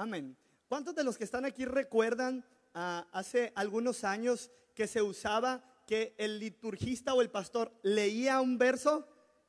[0.00, 0.34] Amén.
[0.66, 6.14] ¿Cuántos de los que están aquí recuerdan ah, hace algunos años que se usaba que
[6.16, 9.06] el liturgista o el pastor leía un verso,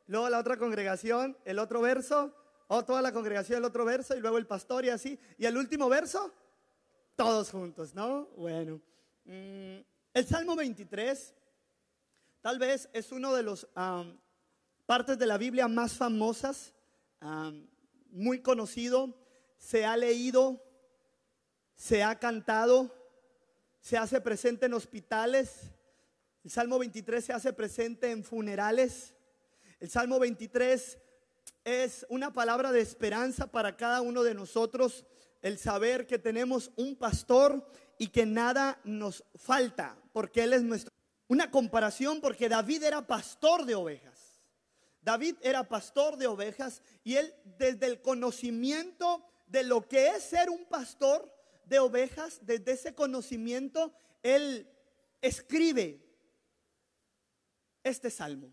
[0.07, 2.35] luego la otra congregación el otro verso,
[2.67, 5.55] o toda la congregación el otro verso, y luego el pastor y así, y el
[5.55, 6.33] último verso,
[7.15, 8.25] todos juntos, ¿no?
[8.35, 8.81] Bueno,
[9.23, 9.77] mm,
[10.13, 11.33] el Salmo 23
[12.41, 13.69] tal vez es uno de los
[14.85, 16.73] partes de la Biblia más famosas,
[18.09, 19.20] muy conocido,
[19.61, 20.59] se ha leído,
[21.75, 22.93] se ha cantado,
[23.79, 25.69] se hace presente en hospitales.
[26.43, 29.13] El Salmo 23 se hace presente en funerales.
[29.79, 30.97] El Salmo 23
[31.63, 35.05] es una palabra de esperanza para cada uno de nosotros,
[35.43, 37.65] el saber que tenemos un pastor
[37.99, 40.91] y que nada nos falta, porque Él es nuestro.
[41.27, 44.41] Una comparación porque David era pastor de ovejas.
[45.01, 50.49] David era pastor de ovejas y él desde el conocimiento de lo que es ser
[50.49, 51.29] un pastor
[51.65, 53.93] de ovejas, desde ese conocimiento,
[54.23, 54.65] él
[55.21, 56.01] escribe
[57.83, 58.49] este salmo.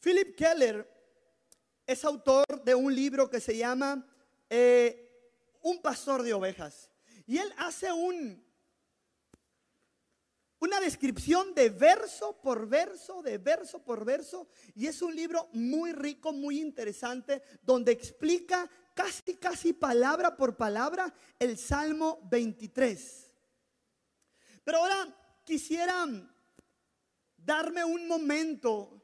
[0.00, 0.88] Philip Keller
[1.86, 4.04] es autor de un libro que se llama
[4.50, 4.98] eh,
[5.62, 6.90] Un pastor de ovejas.
[7.28, 8.41] Y él hace un,
[10.62, 14.46] una descripción de verso por verso, de verso por verso.
[14.76, 21.12] Y es un libro muy rico, muy interesante, donde explica casi, casi palabra por palabra
[21.40, 23.28] el Salmo 23.
[24.62, 26.06] Pero ahora quisiera
[27.36, 29.02] darme un momento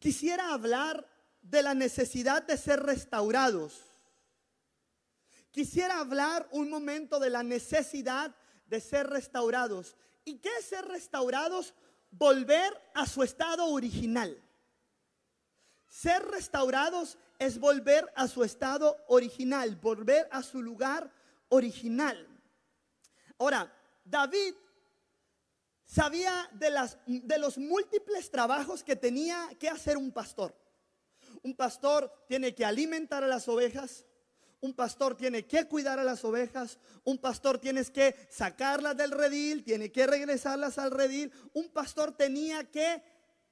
[0.00, 1.08] quisiera hablar
[1.40, 3.94] de la necesidad de ser restaurados.
[5.52, 8.34] Quisiera hablar un momento de la necesidad
[8.66, 9.96] de ser restaurados.
[10.24, 11.74] ¿Y qué es ser restaurados?
[12.10, 14.40] Volver a su estado original.
[15.88, 21.10] Ser restaurados es volver a su estado original, volver a su lugar
[21.48, 22.28] original.
[23.38, 23.72] Ahora,
[24.04, 24.54] David
[25.84, 30.54] sabía de, las, de los múltiples trabajos que tenía que hacer un pastor.
[31.42, 34.04] Un pastor tiene que alimentar a las ovejas,
[34.64, 39.62] un pastor tiene que cuidar a las ovejas, un pastor tiene que sacarlas del redil,
[39.62, 43.02] tiene que regresarlas al redil, un pastor tenía que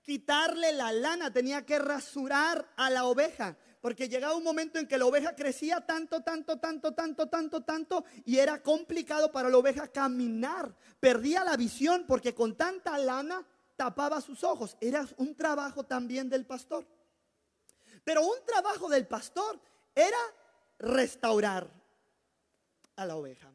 [0.01, 4.97] quitarle la lana, tenía que rasurar a la oveja, porque llegaba un momento en que
[4.97, 9.89] la oveja crecía tanto, tanto, tanto, tanto, tanto, tanto, y era complicado para la oveja
[9.89, 10.75] caminar.
[10.99, 13.47] Perdía la visión porque con tanta lana
[13.77, 14.78] tapaba sus ojos.
[14.81, 16.87] Era un trabajo también del pastor.
[18.03, 19.61] Pero un trabajo del pastor
[19.95, 20.17] era
[20.82, 21.72] restaurar
[22.97, 23.50] a la oveja.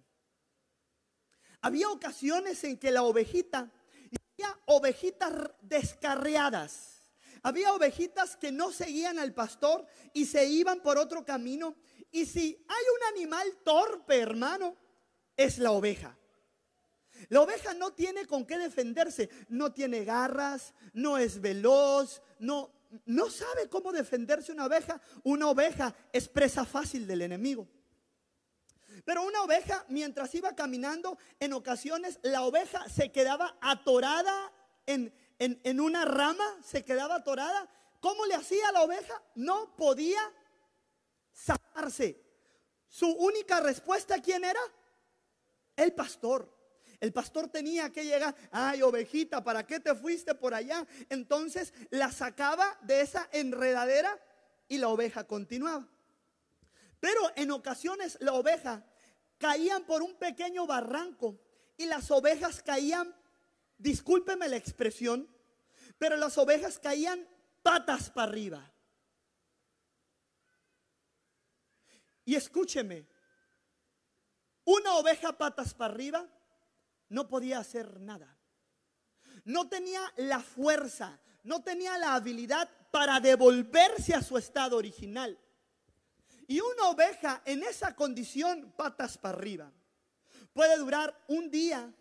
[1.61, 3.71] Había ocasiones en que la ovejita,
[4.39, 6.97] había ovejitas descarriadas
[7.43, 11.75] había ovejitas que no seguían al pastor y se iban por otro camino.
[12.11, 14.75] Y si hay un animal torpe, hermano,
[15.35, 16.17] es la oveja.
[17.29, 22.71] La oveja no tiene con qué defenderse, no tiene garras, no es veloz, no,
[23.05, 25.01] no sabe cómo defenderse una oveja.
[25.23, 27.67] Una oveja es presa fácil del enemigo.
[29.05, 34.51] Pero una oveja, mientras iba caminando, en ocasiones la oveja se quedaba atorada
[34.85, 37.69] en, en, una rama, se quedaba atorada.
[37.99, 39.21] ¿Cómo le hacía la oveja?
[39.35, 40.19] No podía
[41.33, 42.23] zafarse.
[42.87, 44.59] Su única respuesta, ¿quién era?
[45.75, 46.56] El pastor.
[46.99, 50.85] El pastor tenía que llegar, ay ovejita, ¿para qué te fuiste por allá?
[51.09, 54.19] Entonces la sacaba de esa enredadera
[54.67, 55.87] y la oveja continuaba.
[56.99, 58.83] Pero en ocasiones la oveja
[59.37, 61.39] caían por un pequeño barranco
[61.77, 63.15] y las ovejas caían
[63.77, 65.29] discúlpeme la expresión,
[65.97, 67.27] pero las ovejas caían
[67.61, 68.73] patas para arriba.
[72.25, 73.07] Y escúcheme,
[74.65, 76.27] una oveja patas para arriba
[77.09, 78.37] no podía hacer nada.
[79.45, 85.37] No tenía la fuerza, no tenía la habilidad para devolverse a su estado original.
[86.47, 89.71] Y una oveja en esa condición, patas para arriba,
[90.53, 91.93] puede durar un día,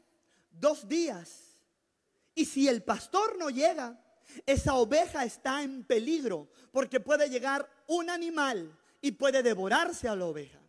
[0.50, 1.46] dos días,
[2.36, 3.98] y si el pastor no llega,
[4.44, 10.26] esa oveja está en peligro porque puede llegar un animal y puede devorarse a la
[10.26, 10.60] oveja.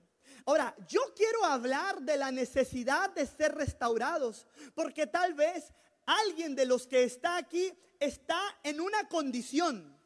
[0.48, 5.74] Ahora, yo quiero hablar de la necesidad de ser restaurados, porque tal vez
[6.06, 10.00] alguien de los que está aquí está en una condición,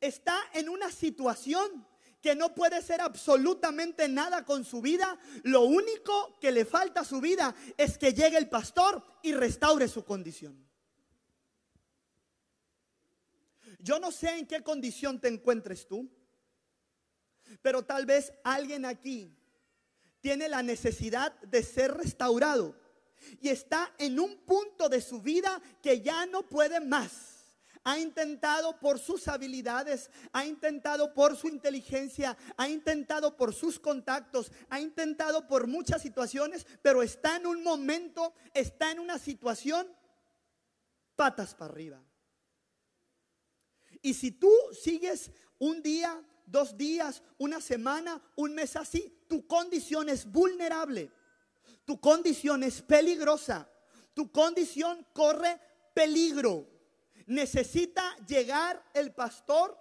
[0.00, 1.84] está en una situación
[2.20, 5.18] que no puede ser absolutamente nada con su vida.
[5.42, 9.88] Lo único que le falta a su vida es que llegue el pastor y restaure
[9.88, 10.64] su condición.
[13.80, 16.08] Yo no sé en qué condición te encuentres tú.
[17.60, 19.36] Pero tal vez alguien aquí
[20.22, 22.74] tiene la necesidad de ser restaurado
[23.40, 27.28] y está en un punto de su vida que ya no puede más.
[27.84, 34.52] Ha intentado por sus habilidades, ha intentado por su inteligencia, ha intentado por sus contactos,
[34.70, 39.88] ha intentado por muchas situaciones, pero está en un momento, está en una situación
[41.16, 42.00] patas para arriba.
[44.00, 50.08] Y si tú sigues un día, dos días, una semana, un mes así, tu condición
[50.08, 51.10] es vulnerable,
[51.84, 53.68] tu condición es peligrosa,
[54.14, 55.60] tu condición corre
[55.94, 56.68] peligro.
[57.26, 59.78] Necesita llegar el pastor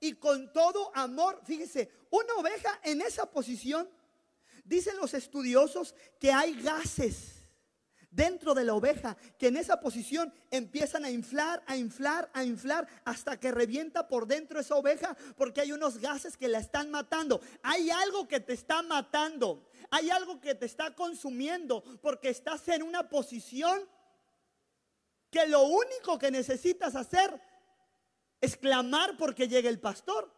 [0.00, 3.88] y con todo amor, fíjese, una oveja en esa posición,
[4.64, 7.35] dicen los estudiosos que hay gases
[8.16, 12.88] dentro de la oveja que en esa posición empiezan a inflar, a inflar, a inflar
[13.04, 17.40] hasta que revienta por dentro esa oveja porque hay unos gases que la están matando.
[17.62, 22.82] Hay algo que te está matando, hay algo que te está consumiendo porque estás en
[22.82, 23.86] una posición
[25.30, 27.38] que lo único que necesitas hacer
[28.40, 30.32] es clamar porque llegue el pastor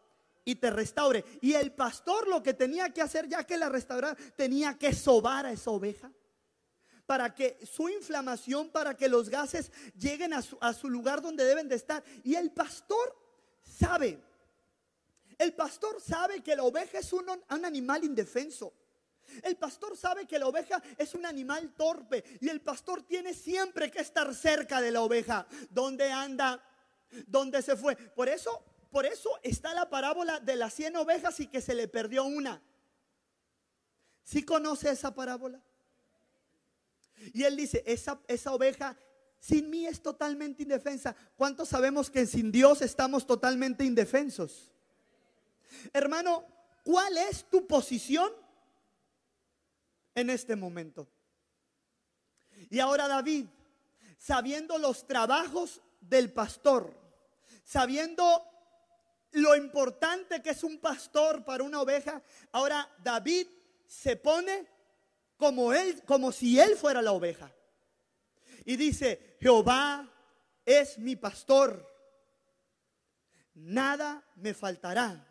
[0.45, 1.25] y te restaure.
[1.41, 5.47] Y el pastor lo que tenía que hacer ya que la restaurara, tenía que sobar
[5.47, 6.11] a esa oveja
[7.09, 10.43] para que su inflamación, para que los gases lleguen a
[10.75, 12.05] su, lugar donde deben de estar.
[12.23, 13.17] Y el pastor
[13.63, 14.23] sabe,
[15.39, 17.25] el pastor sabe que la oveja es un
[17.65, 18.75] animal indefenso.
[19.43, 23.91] El pastor sabe que la oveja es un animal torpe y el pastor tiene siempre
[23.91, 25.47] que estar cerca de la oveja.
[25.71, 26.63] ¿Dónde anda?
[27.27, 27.97] ¿Dónde se fue?
[27.97, 31.89] Por eso, por eso está la parábola de las 100 ovejas y que se le
[31.89, 32.61] perdió una.
[34.25, 35.63] ¿Sí conoce esa parábola?
[37.33, 38.97] Y él dice, esa, esa oveja
[39.39, 41.15] sin mí es totalmente indefensa.
[41.37, 44.73] ¿Cuántos sabemos que sin Dios estamos totalmente indefensos?
[45.93, 46.45] Hermano,
[46.85, 48.33] ¿cuál es tu posición?
[50.21, 51.09] en este momento.
[52.71, 53.47] Y ahora David,
[54.19, 56.93] sabiendo los trabajos del pastor,
[57.65, 58.45] sabiendo
[59.33, 63.47] lo importante que es un pastor para una oveja, ahora David
[63.87, 64.67] se pone
[65.39, 67.51] como él, como si él fuera la oveja.
[68.67, 70.07] Y dice, Jehová
[70.67, 71.91] es mi pastor,
[73.55, 75.25] nada me faltará.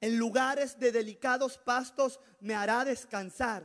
[0.00, 3.64] En lugares de delicados pastos me hará descansar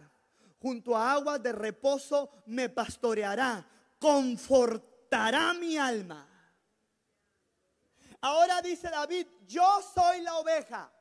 [0.60, 3.66] junto a aguas de reposo me pastoreará,
[4.00, 6.28] confortará mi alma.
[8.22, 10.92] Ahora dice David, yo soy la oveja.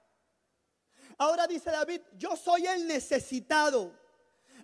[1.19, 3.93] Ahora dice David, yo soy el necesitado.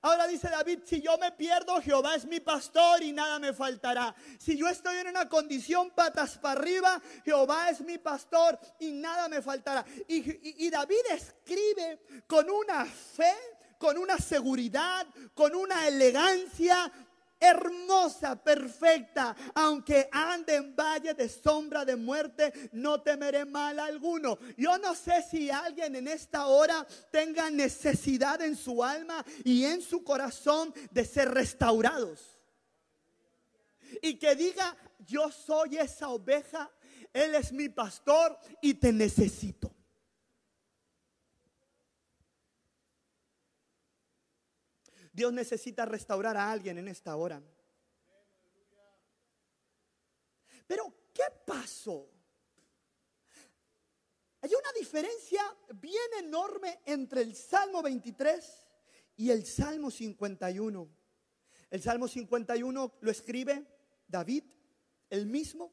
[0.05, 4.13] Ahora dice David, si yo me pierdo, Jehová es mi pastor y nada me faltará.
[4.37, 9.29] Si yo estoy en una condición patas para arriba, Jehová es mi pastor y nada
[9.29, 9.85] me faltará.
[10.09, 13.33] Y, David escribe con una fe
[13.79, 15.05] con una seguridad,
[15.35, 16.89] con una elegancia
[17.43, 19.35] hermosa, perfecta.
[19.55, 24.39] Aunque ande en valle de sombra de muerte, no temeré mal alguno.
[24.57, 29.83] Yo no sé si alguien en esta hora tenga necesidad en su alma y en
[29.83, 32.39] su corazón de ser restaurados.
[34.01, 36.71] Y que diga, yo soy esa oveja,
[37.13, 39.72] Él es mi pastor y te necesito.
[45.13, 47.43] Dios necesita restaurar a alguien en esta hora.
[50.67, 52.09] Pero, ¿qué pasó?
[54.41, 55.43] Hay una diferencia
[55.75, 58.67] bien enorme entre el Salmo 23
[59.17, 60.89] y el Salmo 51.
[61.71, 63.67] El Salmo 51 lo escribe
[64.09, 64.45] David,
[65.11, 65.73] el mismo,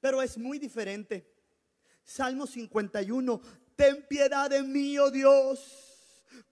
[0.00, 1.34] pero es muy diferente.
[2.02, 3.40] Salmo 51,
[3.76, 5.85] ten piedad de mí, oh Dios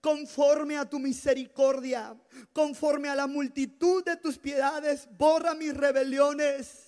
[0.01, 2.15] conforme a tu misericordia,
[2.53, 6.84] conforme a la multitud de tus piedades, borra mis rebeliones.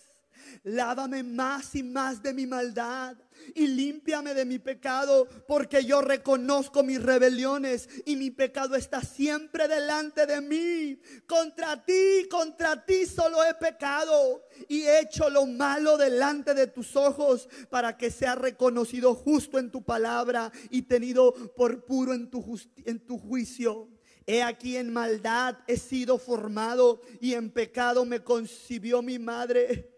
[0.64, 3.18] Lávame más y más de mi maldad
[3.56, 9.68] y límpiame de mi pecado, porque yo reconozco mis rebeliones y mi pecado está siempre
[9.68, 11.00] delante de mí.
[11.28, 16.96] Contra ti, contra ti solo he pecado y he hecho lo malo delante de tus
[16.96, 22.60] ojos para que sea reconocido justo en tu palabra y tenido por puro en tu,
[22.86, 23.90] en tu juicio.
[24.26, 29.97] He aquí en maldad he sido formado y en pecado me concibió mi madre.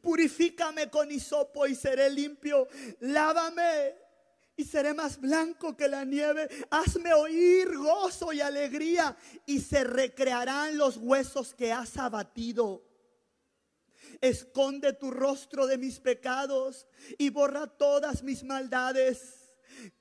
[0.00, 2.68] Purifícame con hisopo y seré limpio.
[3.00, 3.94] Lávame
[4.56, 6.48] y seré más blanco que la nieve.
[6.70, 9.16] Hazme oír gozo y alegría
[9.46, 12.84] y se recrearán los huesos que has abatido.
[14.20, 16.86] Esconde tu rostro de mis pecados
[17.18, 19.54] y borra todas mis maldades.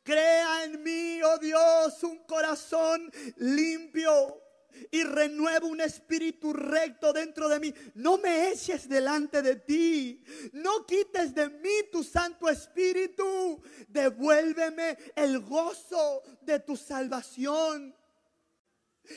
[0.03, 4.42] Crea en mí, oh Dios, un corazón limpio
[4.92, 7.74] y renueva un espíritu recto dentro de mí.
[7.96, 10.24] No me eches delante de ti.
[10.53, 13.62] No quites de mí tu Santo Espíritu.
[13.88, 17.96] Devuélveme el gozo de tu salvación.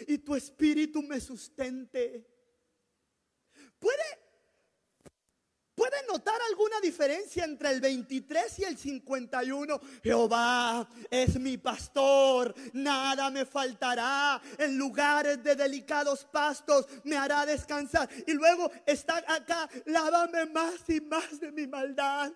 [0.08, 2.26] Y tu espíritu me sustente.
[3.78, 4.25] ¿Puede
[5.76, 9.78] ¿Puede notar alguna diferencia entre el 23 y el 51?
[10.02, 14.40] Jehová es mi pastor, nada me faltará.
[14.56, 18.08] En lugares de delicados pastos me hará descansar.
[18.26, 22.32] Y luego está acá, lávame más y más de mi maldad.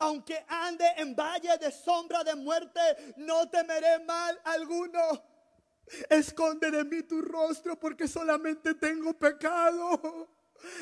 [0.00, 2.80] Aunque ande en valle de sombra de muerte,
[3.18, 5.22] no temeré mal alguno.
[6.10, 10.28] Esconde de mí tu rostro porque solamente tengo pecado.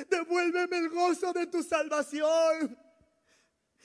[0.09, 2.79] Devuélveme el gozo de tu salvación.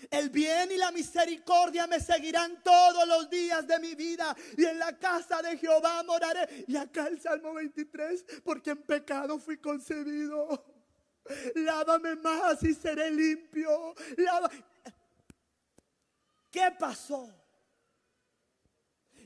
[0.09, 4.79] El bien y la misericordia me seguirán todos los días de mi vida y en
[4.79, 6.65] la casa de Jehová moraré.
[6.67, 10.65] Y acá el Salmo 23, porque en pecado fui concebido.
[11.55, 13.93] Lávame más y seré limpio.
[16.49, 17.29] ¿Qué pasó?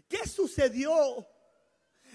[0.07, 1.25] ¿Qué sucedió?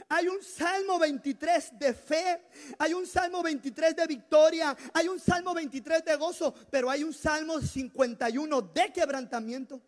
[0.09, 2.43] Hay un Salmo 23 de fe,
[2.79, 7.13] hay un Salmo 23 de victoria, hay un Salmo 23 de gozo, pero hay un
[7.13, 9.81] Salmo 51 de quebrantamiento.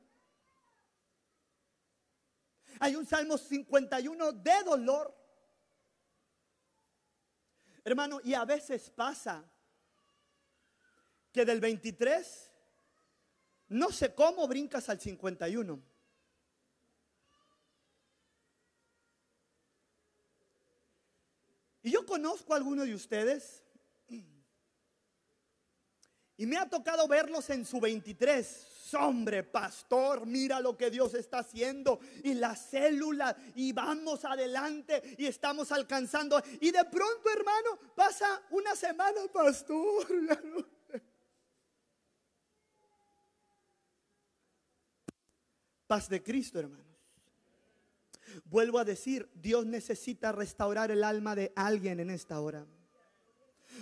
[2.80, 5.16] Hay un Salmo 51 de dolor.
[7.84, 9.44] Hermano, y a veces pasa
[11.32, 12.52] que del 23,
[13.68, 15.91] no sé cómo brincas al 51.
[21.82, 23.62] Y yo conozco a algunos de ustedes
[26.42, 28.68] y me ha tocado verlos en su 23.
[28.98, 35.26] Hombre, pastor, mira lo que Dios está haciendo y la célula y vamos adelante y
[35.26, 36.42] estamos alcanzando.
[36.60, 40.06] Y de pronto, hermano, pasa una semana, pastor.
[45.86, 46.91] Paz de Cristo, hermano.
[48.52, 52.66] Vuelvo a decir, Dios necesita restaurar el alma de alguien en esta hora.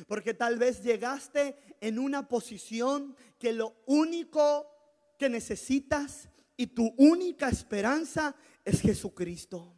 [0.06, 4.70] Porque tal vez llegaste en una posición que lo único
[5.18, 9.74] que necesitas y tu única esperanza es Jesucristo.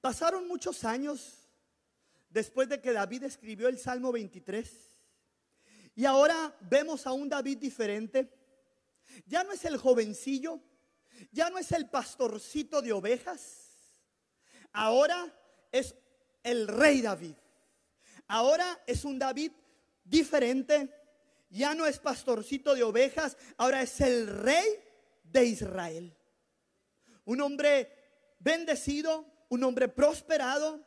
[0.00, 1.46] Pasaron muchos años
[2.30, 4.96] después de que David escribió el Salmo 23.
[5.94, 8.41] Y ahora vemos a un David diferente
[9.26, 10.60] ya no es el jovencillo,
[11.30, 13.98] ya no es el pastorcito de ovejas,
[14.72, 15.32] ahora
[15.70, 15.94] es
[16.42, 17.34] el rey David.
[18.28, 19.52] Ahora es un David
[20.04, 20.90] diferente,
[21.50, 24.66] ya no es pastorcito de ovejas, ahora es el rey
[25.22, 26.16] de Israel.
[27.24, 30.82] Un hombre bendecido, un hombre prosperado.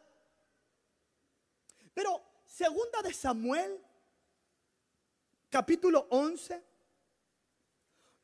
[1.93, 3.79] Pero segunda de Samuel,
[5.49, 6.74] capítulo 11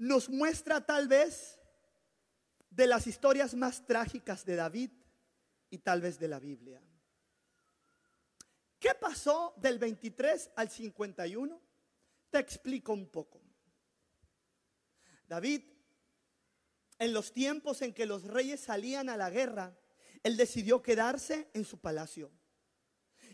[0.02, 1.60] nos muestra tal vez
[2.72, 4.90] de las historias más trágicas de David
[5.70, 6.82] y tal vez de la Biblia.
[8.80, 11.62] ¿Qué pasó del 23 al 51?
[12.32, 13.44] Te explico un poco.
[15.28, 15.62] David,
[16.98, 19.78] en los tiempos en que los reyes salían a la guerra,
[20.24, 22.32] él decidió quedarse en su palacio.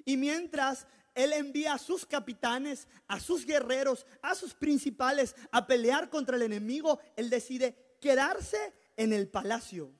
[0.03, 0.85] Y mientras
[1.17, 6.43] él envía a sus capitanes, a sus guerreros, a sus principales a pelear contra el
[6.43, 6.99] enemigo.
[7.15, 9.91] Él decide quedarse en el palacio.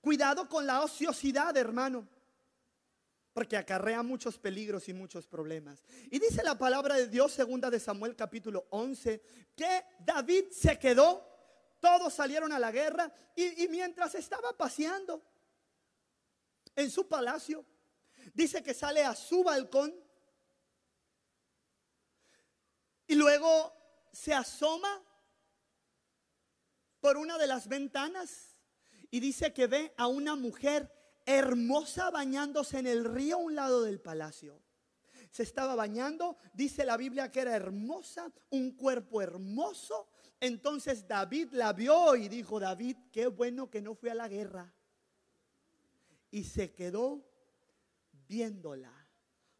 [0.00, 2.06] Cuidado con la ociosidad, hermano,
[3.32, 5.82] porque acarrea muchos peligros y muchos problemas.
[6.08, 9.20] Y dice la palabra de Dios, segunda de Samuel capítulo 11,
[9.56, 11.28] que David se quedó,
[11.80, 15.20] todos salieron a la guerra y, y mientras estaba paseando
[16.76, 17.64] en su palacio,
[18.34, 19.94] dice que sale a su balcón
[23.06, 23.72] y luego
[24.12, 25.02] se asoma
[27.00, 28.56] por una de las ventanas
[29.10, 30.92] y dice que ve a una mujer
[31.24, 34.62] hermosa bañándose en el río a un lado del palacio.
[35.30, 40.08] Se estaba bañando, dice la Biblia que era hermosa, un cuerpo hermoso.
[40.40, 44.74] Entonces David la vio y dijo, David, qué bueno que no fui a la guerra.
[46.30, 47.24] Y se quedó
[48.28, 48.92] viéndola,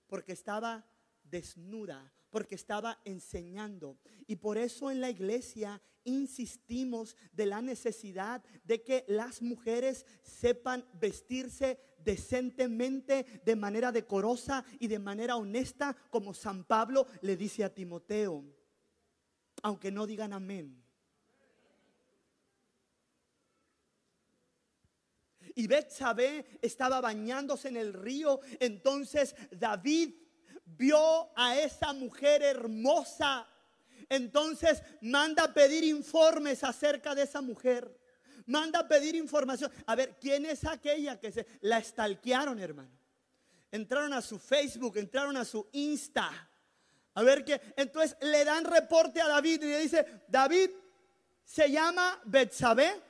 [0.06, 0.87] porque estaba
[1.23, 3.99] desnuda, porque estaba enseñando.
[4.26, 10.87] Y por eso en la iglesia insistimos de la necesidad de que las mujeres sepan
[10.94, 17.75] vestirse decentemente, de manera decorosa y de manera honesta, como San Pablo le dice a
[17.75, 18.44] Timoteo,
[19.62, 20.86] aunque no digan amén.
[25.56, 30.14] Y Betsabé estaba bañándose en el río, entonces David
[30.64, 33.48] vio a esa mujer hermosa
[34.08, 38.00] entonces manda a pedir informes acerca de esa mujer.
[38.46, 39.72] Manda a pedir información.
[39.86, 42.96] A ver, ¿quién es aquella que se la estalquearon, hermano?
[43.72, 46.30] Entraron a su Facebook, entraron a su Insta.
[47.14, 47.60] A ver qué.
[47.76, 50.70] Entonces le dan reporte a David y le dice, David
[51.44, 53.02] se llama Betsabé.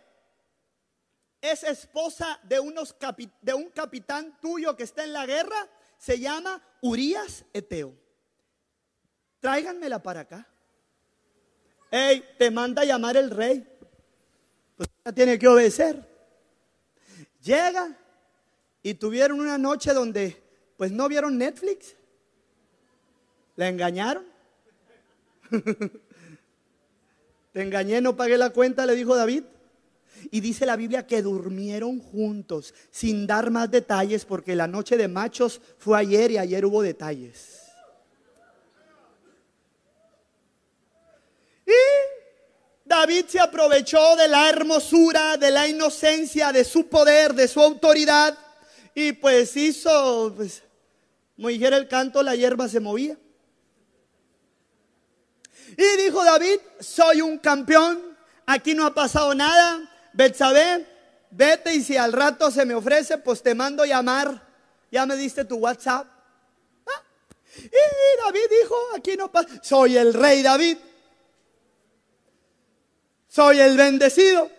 [1.41, 2.97] Es esposa de, unos
[3.43, 5.69] de un capitán tuyo que está en la guerra.
[5.99, 7.95] Se llama Urias Eteo.
[9.41, 10.47] Tráiganmela para acá.
[11.91, 13.67] Hey, te manda a llamar el rey.
[14.77, 16.05] Pues tiene que obedecer.
[17.41, 17.97] Llega
[18.83, 20.43] y tuvieron una noche donde
[20.77, 21.97] pues no vieron Netflix.
[23.55, 24.25] La engañaron.
[27.53, 29.45] Te engañé, no pagué la cuenta, le dijo David.
[30.31, 35.09] Y dice la Biblia que durmieron juntos, sin dar más detalles, porque la noche de
[35.09, 37.63] machos fue ayer y ayer hubo detalles.
[41.67, 41.73] Y
[42.85, 48.39] David se aprovechó de la hermosura, de la inocencia, de su poder, de su autoridad.
[48.95, 50.63] Y pues hizo, pues,
[51.35, 53.19] como dijera el canto, la hierba se movía.
[55.77, 59.93] Y dijo David, soy un campeón, aquí no ha pasado nada.
[60.17, 60.87] Betsabé,
[61.31, 64.43] vete y si al rato se me ofrece, pues te mando llamar.
[64.91, 66.07] Ya me diste tu WhatsApp.
[66.87, 67.03] Ah,
[67.57, 70.79] y David dijo, aquí no pasa, soy el rey David
[73.37, 74.51] soy el bendecido.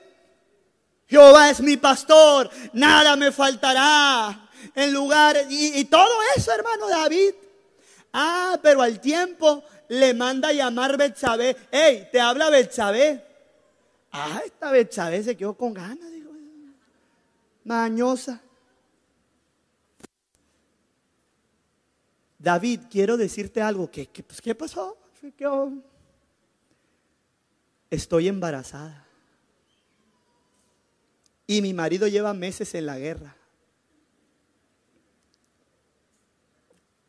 [1.08, 7.34] Jehová es mi pastor, nada me faltará en lugar y, todo eso, hermano David.
[8.14, 11.58] Ah, pero al tiempo le manda llamar Betsabé.
[11.72, 13.26] Hey, te habla Betsabé.
[14.12, 16.32] Ah, esta Betsabé se quedó con ganas, digo.
[17.64, 18.42] Mañosa.
[22.40, 23.90] David, quiero decirte algo.
[23.92, 24.98] ¿Qué, qué, pues, ¿qué pasó?
[25.20, 25.48] ¿Qué,
[27.90, 29.06] estoy embarazada.
[31.46, 33.36] Y mi marido lleva meses en la guerra.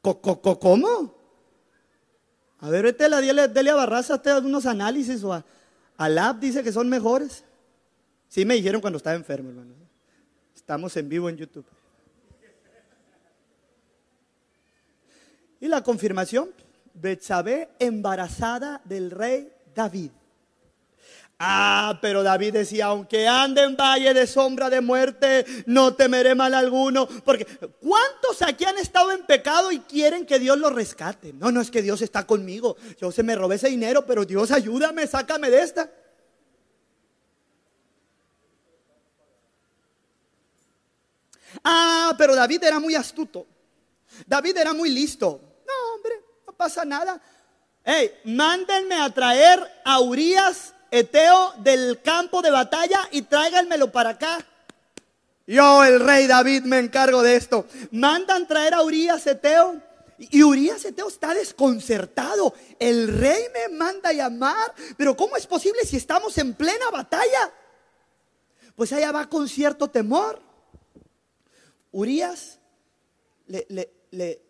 [0.01, 1.15] ¿Cómo?
[2.61, 5.45] A ver, vete a la Delia Barraza, te unos análisis o a,
[5.99, 7.45] a Lab dice que son mejores.
[8.29, 9.75] Sí me dijeron cuando estaba enfermo, hermano.
[10.55, 11.67] Estamos en vivo en YouTube.
[15.61, 16.51] Y la confirmación,
[16.95, 20.11] Betsabé embarazada del rey David.
[21.41, 26.53] Ah, pero David decía, aunque ande en valle de sombra de muerte, no temeré mal
[26.53, 27.07] alguno.
[27.07, 27.45] Porque
[27.81, 31.33] ¿cuántos aquí han estado en pecado y quieren que Dios los rescate?
[31.33, 32.77] No, no es que Dios está conmigo.
[33.01, 35.89] Yo se me robé ese dinero, pero Dios ayúdame, sácame de esta.
[41.63, 43.47] Ah, pero David era muy astuto.
[44.27, 45.41] David era muy listo.
[45.65, 46.15] No, hombre,
[46.49, 47.23] no pasa nada.
[47.85, 54.39] Hey, mándenme a traer a Urias Eteo del campo de batalla y tráiganmelo para acá.
[55.47, 57.67] Yo, el rey David, me encargo de esto.
[57.91, 59.81] Mandan traer a Urias Eteo.
[60.19, 62.53] Y Urias Eteo está desconcertado.
[62.79, 64.75] El rey me manda a llamar.
[64.97, 67.51] Pero ¿cómo es posible si estamos en plena batalla?
[68.77, 70.43] Pues allá va con cierto temor.
[71.93, 72.59] Urias
[73.47, 74.43] le, le, le,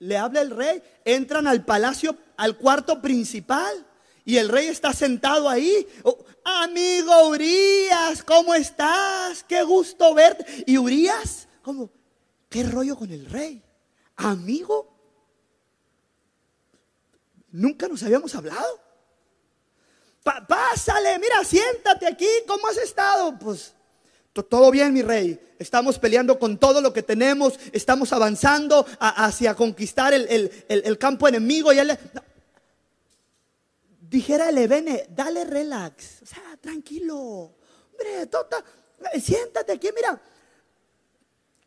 [0.00, 0.82] le habla el rey.
[1.04, 3.86] Entran al palacio, al cuarto principal.
[4.24, 5.86] Y el rey está sentado ahí.
[6.02, 9.44] Oh, amigo Urias, ¿cómo estás?
[9.44, 10.64] Qué gusto verte.
[10.66, 11.90] Y Urias, ¿cómo?
[12.48, 13.62] ¿Qué rollo con el rey?
[14.16, 14.90] Amigo.
[17.52, 18.80] Nunca nos habíamos hablado.
[20.22, 22.28] pásale, mira, siéntate aquí.
[22.46, 23.38] ¿Cómo has estado?
[23.38, 23.74] Pues
[24.48, 25.38] todo bien, mi rey.
[25.58, 27.58] Estamos peleando con todo lo que tenemos.
[27.72, 31.72] Estamos avanzando hacia conquistar el, campo enemigo.
[31.72, 31.98] Y él,
[34.10, 38.62] dijera Levene, dale relax, o sea, tranquilo, hombre, tota,
[39.22, 40.20] siéntate aquí, mira.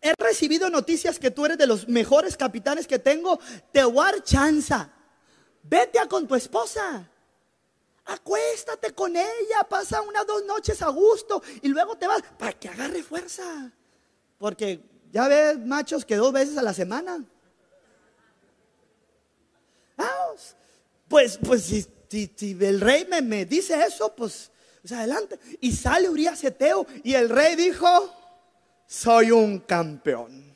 [0.02, 3.40] He recibido noticias que tú eres de los mejores capitanes que tengo.
[3.72, 4.92] Te voy chanza.
[5.64, 7.10] Vete a con tu esposa.
[8.04, 12.68] Acuéstate con ella, pasa unas dos noches a gusto y luego te vas para que
[12.68, 13.72] agarre fuerza.
[14.38, 17.24] Porque ya ves machos que dos veces a la semana.
[19.98, 20.34] Ah,
[21.08, 25.40] pues, pues si, si, el rey me, dice eso, pues, pues adelante.
[25.62, 28.14] Y sale Urias Eteo y el rey dijo,
[28.86, 30.54] soy un campeón.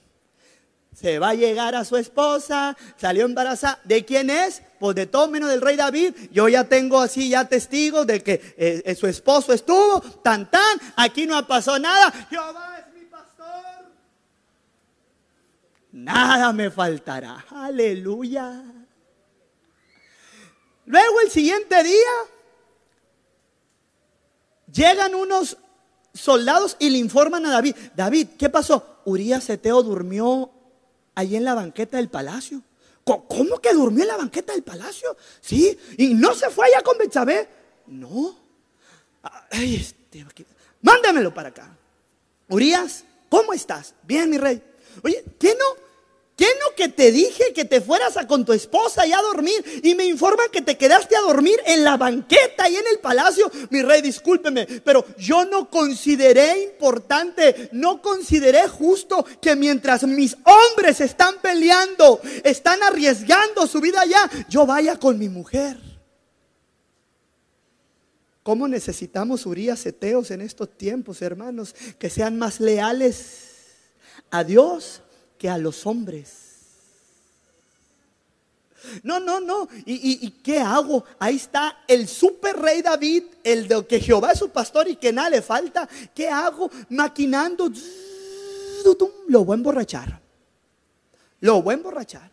[0.93, 3.79] Se va a llegar a su esposa, salió embarazada.
[3.83, 4.63] ¿De quién es?
[4.79, 6.13] Pues de todo menos del rey David.
[6.31, 10.79] Yo ya tengo así ya testigos de que eh, eh, su esposo estuvo, tan tan,
[10.95, 12.11] aquí no pasado nada.
[12.29, 13.91] Jehová es mi pastor.
[15.91, 17.45] Nada me faltará.
[17.51, 18.76] Aleluya.
[20.87, 22.13] Luego el siguiente día
[24.71, 25.57] llegan unos
[26.13, 29.01] soldados y le informan a David, David, ¿qué pasó?
[29.03, 30.49] Urias Eteo durmió
[31.13, 32.61] allí en la banqueta del palacio.
[33.03, 35.15] ¿Cómo que durmió en la banqueta del palacio?
[35.41, 37.49] Sí, y no se fue allá con Betsabé.
[37.87, 38.37] No.
[39.51, 40.25] Ay, este,
[40.81, 41.77] mándamelo para acá.
[42.47, 43.93] Urias, ¿cómo estás?
[44.03, 44.63] Bien, mi rey.
[45.03, 45.86] Oye, ¿qué no?
[46.37, 49.81] ¿Qué no que te dije que te fueras a con tu esposa y a dormir?
[49.81, 53.51] Y me informan que te quedaste a dormir en la banqueta y en el palacio.
[53.71, 61.01] Mi rey, discúlpeme, pero yo no consideré importante, no consideré justo que mientras mis hombres
[61.01, 65.79] están peleando, están arriesgando su vida allá, yo vaya con mi mujer.
[68.43, 71.73] ¿Cómo necesitamos Urias Eteos en estos tiempos, hermanos?
[71.97, 73.39] Que sean más leales
[74.29, 75.01] a Dios
[75.37, 76.47] que a los hombres.
[79.03, 79.67] No, no, no.
[79.85, 81.03] ¿Y, qué hago?
[81.19, 85.11] Ahí está el super rey David, el de que Jehová es su pastor y que
[85.11, 85.87] nada le falta.
[86.13, 86.69] ¿Qué hago?
[86.89, 87.71] Maquinando.
[89.27, 90.21] Lo voy a emborrachar.
[91.41, 92.31] Lo voy a emborrachar.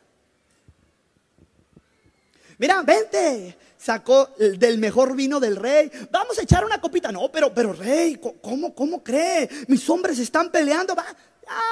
[2.59, 3.59] Mira, vente.
[3.77, 5.91] Sacó del mejor vino del rey.
[6.11, 7.13] Vamos a echar una copita.
[7.13, 9.49] No, pero, pero rey, ¿cómo, cómo cree?
[9.69, 10.95] Mis hombres están peleando.
[10.95, 11.05] Va,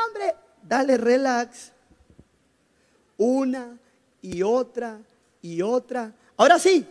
[0.06, 0.34] hombre,
[0.72, 1.70] dale relax.
[3.18, 3.78] Una
[4.22, 4.98] y otra
[5.42, 6.14] y otra.
[6.38, 6.86] Ahora sí,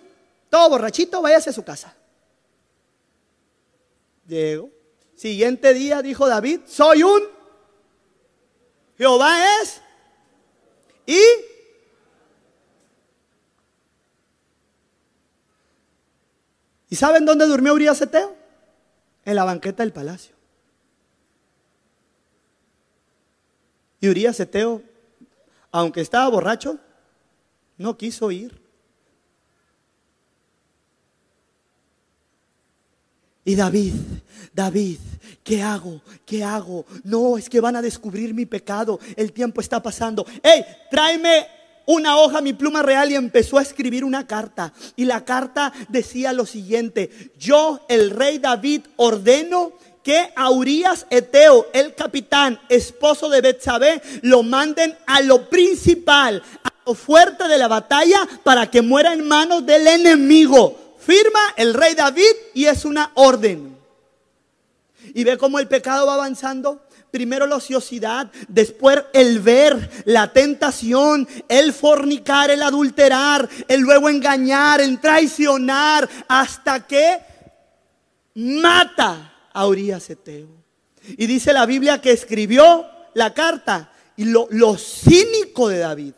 [0.52, 1.96] todo borrachito, váyase a su casa.
[4.28, 4.70] Llegó.
[5.16, 7.22] Siguiente día dijo David, soy un
[8.98, 9.82] Jehová es
[11.08, 11.20] y
[16.90, 18.36] ¿Y saben dónde durmió Urias Eteo?
[19.24, 20.36] En la banqueta del palacio.
[24.02, 24.82] Y Urias Eteo,
[25.72, 26.80] aunque estaba borracho,
[27.78, 28.60] no quiso ir.
[33.46, 33.94] Y David,
[34.54, 34.98] David,
[35.44, 36.02] ¿qué hago?
[36.26, 36.86] ¿Qué hago?
[37.04, 39.00] No, es que van a descubrir mi pecado.
[39.16, 40.26] El tiempo está pasando.
[40.44, 40.64] ¡Ey!
[40.90, 41.48] Tráeme
[41.86, 44.74] una hoja, mi pluma real y empezó a escribir una carta.
[44.96, 51.68] Y la carta decía lo siguiente, yo, el rey David, ordeno que a Urias Eteo,
[51.74, 57.68] el capitán, esposo de Betsabé, lo manden a lo principal, a lo fuerte de la
[57.68, 60.96] batalla, para que muera en manos del enemigo.
[61.00, 63.78] Firma el rey David y es una orden.
[65.14, 66.86] Y ve cómo el pecado va avanzando.
[67.12, 74.80] Primero la ociosidad, después el ver, la tentación, el fornicar, el adulterar, el luego engañar,
[74.80, 77.20] el traicionar, hasta que
[78.36, 80.10] mata a Urias.
[81.06, 86.14] Y dice la Biblia que escribió la carta y lo, lo cínico de David.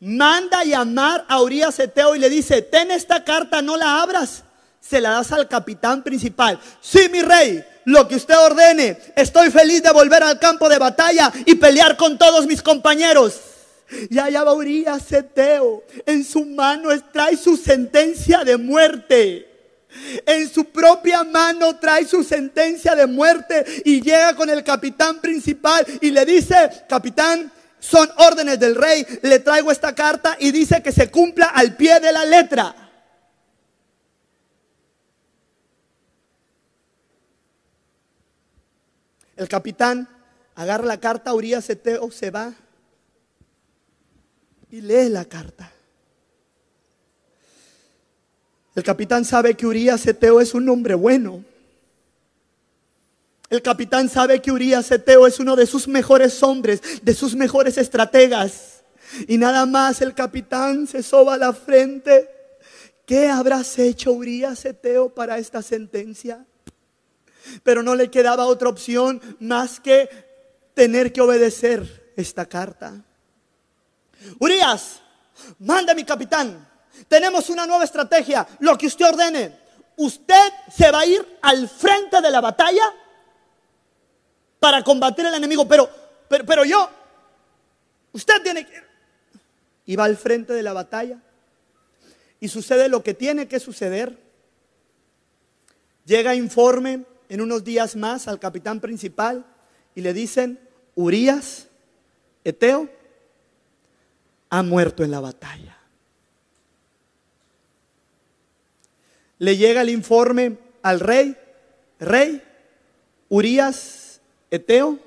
[0.00, 4.42] Manda llamar a Urias Eteo y le dice, ten esta carta, no la abras.
[4.80, 6.58] Se la das al capitán principal.
[6.80, 8.98] Sí, mi rey, lo que usted ordene.
[9.14, 13.40] Estoy feliz de volver al campo de batalla y pelear con todos mis compañeros.
[14.10, 15.84] Y allá va Urias Eteo.
[16.04, 19.51] En su mano trae su sentencia de muerte.
[20.26, 25.86] En su propia mano trae su sentencia de muerte y llega con el capitán principal
[26.00, 30.92] y le dice, capitán, son órdenes del rey, le traigo esta carta y dice que
[30.92, 32.74] se cumpla al pie de la letra.
[39.36, 40.08] El capitán
[40.54, 42.52] agarra la carta, Urias se va
[44.70, 45.70] y lee la carta.
[48.74, 51.44] El capitán sabe que Urias Eteo es un hombre bueno.
[53.50, 57.76] El capitán sabe que Urias Eteo es uno de sus mejores hombres, de sus mejores
[57.76, 58.82] estrategas.
[59.28, 62.30] Y nada más el capitán se soba la frente.
[63.04, 66.46] ¿Qué habrás hecho, Urias Eteo, para esta sentencia?
[67.62, 70.08] Pero no le quedaba otra opción más que
[70.72, 73.04] tener que obedecer esta carta.
[74.38, 75.02] Urias,
[75.58, 76.71] manda mi capitán
[77.08, 79.58] tenemos una nueva estrategia, lo que usted ordene.
[79.96, 82.82] Usted se va a ir al frente de la batalla
[84.58, 85.88] para combatir al enemigo, pero,
[86.28, 86.88] pero, pero yo,
[88.12, 88.82] usted tiene que...
[89.86, 91.20] y va al frente de la batalla.
[92.40, 94.18] Y sucede lo que tiene que suceder.
[96.04, 99.44] Llega informe en unos días más al capitán principal
[99.94, 100.58] y le dicen,
[100.94, 101.68] Urias,
[102.44, 102.88] Eteo,
[104.50, 105.71] ha muerto en la batalla.
[109.42, 111.36] Le llega el informe al rey,
[111.98, 112.40] rey,
[113.28, 114.20] Urias,
[114.52, 115.00] Eteo,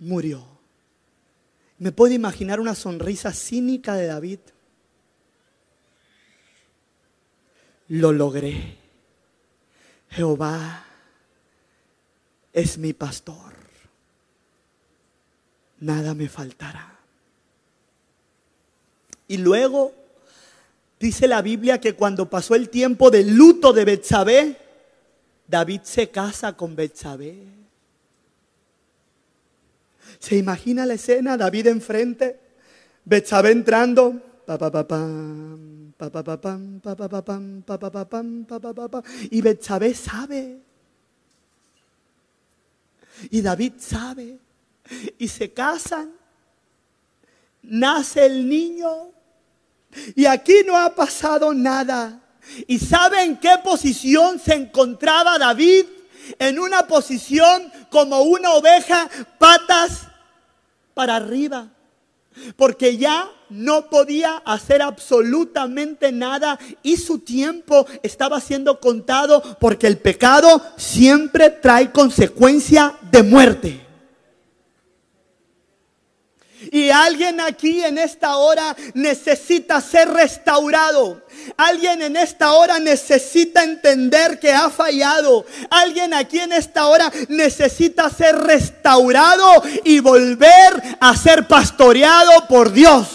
[0.00, 0.44] murió.
[1.78, 4.40] Me puedo imaginar una sonrisa cínica de David.
[7.86, 8.78] Lo logré.
[10.10, 10.84] Jehová
[12.52, 13.54] es mi pastor.
[15.78, 16.98] Nada me faltará.
[19.28, 20.03] Y luego
[21.04, 24.56] dice la Biblia que cuando pasó el tiempo del luto de Betsabé,
[25.46, 27.36] David se casa con Betsabé.
[30.18, 31.36] ¿Se imagina la escena?
[31.36, 32.40] David enfrente,
[33.04, 34.18] Betsabé entrando,
[39.30, 40.58] y Betsabé sabe.
[43.28, 44.38] Y David sabe.
[45.18, 46.12] Y se casan.
[47.62, 49.12] Nace el niño.
[50.14, 52.20] Y aquí no ha pasado nada.
[52.66, 55.86] ¿Y sabe en qué posición se encontraba David?
[56.38, 60.02] En una posición como una oveja, patas
[60.94, 61.68] para arriba.
[62.56, 69.98] Porque ya no podía hacer absolutamente nada y su tiempo estaba siendo contado porque el
[69.98, 73.83] pecado siempre trae consecuencia de muerte.
[76.74, 81.22] Y alguien aquí en esta hora necesita ser restaurado.
[81.56, 85.46] Alguien en esta hora necesita entender que ha fallado.
[85.70, 93.06] Alguien aquí en esta hora necesita ser restaurado y volver a ser pastoreado por Dios.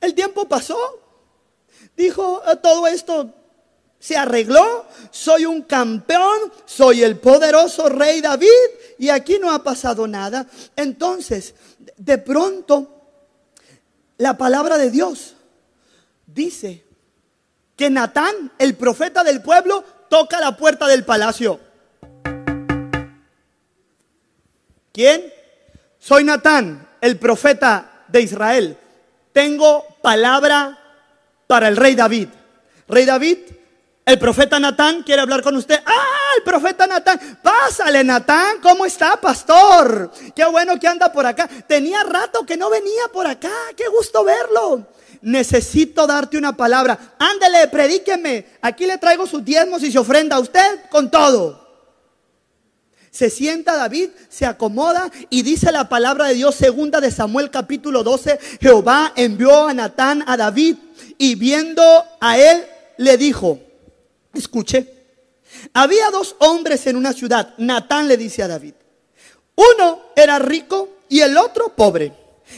[0.00, 0.76] El tiempo pasó.
[1.96, 3.32] Dijo, eh, todo esto
[3.98, 8.48] se arregló, soy un campeón, soy el poderoso rey David
[8.98, 10.46] y aquí no ha pasado nada.
[10.76, 11.54] Entonces,
[11.96, 12.98] de pronto,
[14.18, 15.34] la palabra de Dios
[16.26, 16.84] dice
[17.76, 21.60] que Natán, el profeta del pueblo, toca la puerta del palacio.
[24.92, 25.32] ¿Quién?
[25.98, 28.76] Soy Natán, el profeta de Israel.
[29.32, 30.78] Tengo palabra
[31.46, 32.28] para el rey David.
[32.88, 33.38] Rey David,
[34.08, 35.82] el profeta Natán quiere hablar con usted.
[35.84, 37.38] Ah, el profeta Natán.
[37.42, 38.58] Pásale, Natán.
[38.62, 40.10] ¿Cómo está, pastor?
[40.34, 41.46] Qué bueno que anda por acá.
[41.66, 43.52] Tenía rato que no venía por acá.
[43.76, 44.86] Qué gusto verlo.
[45.20, 47.16] Necesito darte una palabra.
[47.18, 48.46] Ándele, predíqueme.
[48.62, 51.68] Aquí le traigo sus diezmos y se ofrenda a usted con todo.
[53.10, 58.02] Se sienta David, se acomoda y dice la palabra de Dios, segunda de Samuel capítulo
[58.02, 60.76] 12, Jehová envió a Natán a David
[61.18, 61.82] y viendo
[62.20, 62.64] a él
[62.96, 63.58] le dijo,
[64.38, 64.94] Escuche.
[65.72, 67.54] Había dos hombres en una ciudad.
[67.58, 68.74] Natán le dice a David.
[69.56, 72.12] Uno era rico y el otro pobre.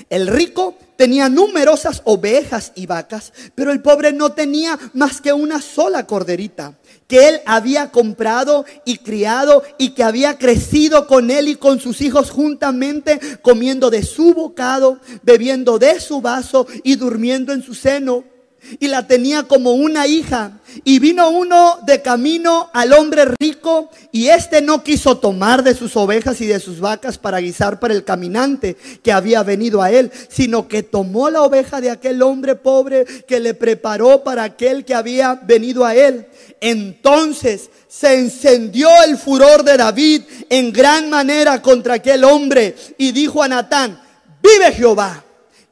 [0.08, 5.60] El rico tenía numerosas ovejas y vacas, pero el pobre no tenía más que una
[5.60, 6.76] sola corderita
[7.10, 12.00] que él había comprado y criado y que había crecido con él y con sus
[12.02, 18.22] hijos juntamente, comiendo de su bocado, bebiendo de su vaso y durmiendo en su seno
[18.79, 20.53] y la tenía como una hija.
[20.85, 25.96] Y vino uno de camino al hombre rico y éste no quiso tomar de sus
[25.96, 30.12] ovejas y de sus vacas para guisar para el caminante que había venido a él,
[30.29, 34.94] sino que tomó la oveja de aquel hombre pobre que le preparó para aquel que
[34.94, 36.29] había venido a él.
[36.61, 43.42] Entonces se encendió el furor de David en gran manera contra aquel hombre y dijo
[43.42, 44.01] a Natán,
[44.40, 45.25] vive Jehová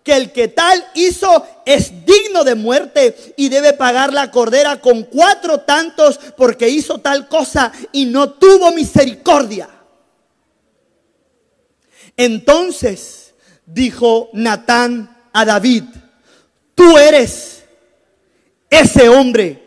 [0.08, 5.02] que el que tal hizo es digno de muerte y debe pagar la cordera con
[5.02, 9.68] cuatro tantos porque hizo tal cosa y no tuvo misericordia.
[12.16, 13.34] Entonces
[13.66, 15.84] dijo Natán a David,
[16.74, 17.64] tú eres
[18.70, 19.62] ese hombre,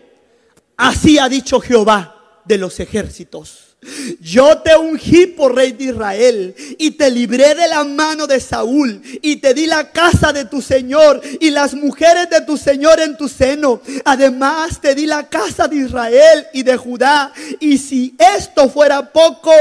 [0.75, 3.70] así ha dicho Jehová de los ejércitos.
[4.19, 9.01] Yo te ungí por rey de Israel y te libré de la mano de Saúl
[9.23, 13.17] y te di la casa de tu Señor y las mujeres de tu Señor en
[13.17, 13.81] tu seno.
[14.05, 17.33] Además te di la casa de Israel y de Judá.
[17.59, 19.51] Y si esto fuera poco,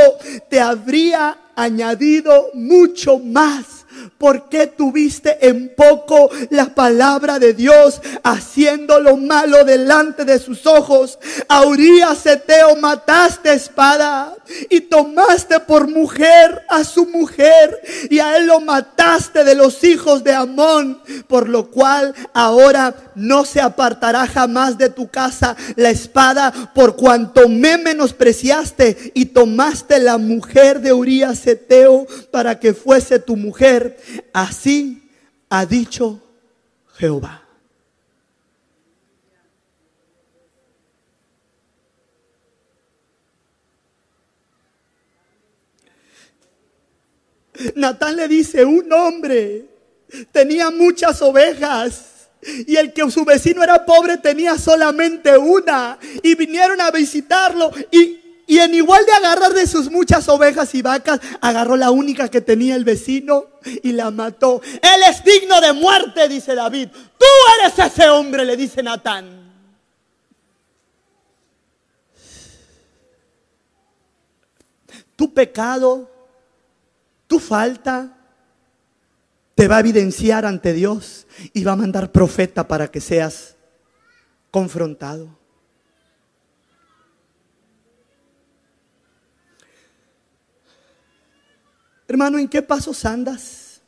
[0.50, 3.79] te habría añadido mucho más.
[4.18, 10.66] ¿Por qué tuviste en poco la palabra de Dios haciendo lo malo delante de sus
[10.66, 11.18] ojos?
[11.48, 14.34] A Urias Eteo mataste espada
[14.68, 20.24] y tomaste por mujer a su mujer y a él lo mataste de los hijos
[20.24, 26.72] de Amón, por lo cual ahora no se apartará jamás de tu casa la espada
[26.74, 33.36] por cuanto me menospreciaste y tomaste la mujer de Urias Eteo para que fuese tu
[33.36, 33.79] mujer.
[34.32, 35.10] Así
[35.48, 36.20] ha dicho
[36.94, 37.44] Jehová.
[47.74, 49.66] Natán le dice, un hombre
[50.32, 56.80] tenía muchas ovejas y el que su vecino era pobre tenía solamente una y vinieron
[56.80, 58.19] a visitarlo y,
[58.50, 62.40] y en igual de agarrar de sus muchas ovejas y vacas, agarró la única que
[62.40, 64.60] tenía el vecino y la mató.
[64.82, 66.88] Él es digno de muerte, dice David.
[66.90, 67.26] Tú
[67.60, 69.52] eres ese hombre, le dice Natán.
[75.14, 76.10] Tu pecado
[77.28, 78.18] tu falta
[79.54, 83.54] te va a evidenciar ante Dios y va a mandar profeta para que seas
[84.50, 85.39] confrontado.
[92.10, 93.80] Hermano, ¿en qué pasos andas?